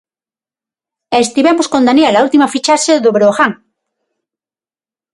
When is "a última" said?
2.15-2.51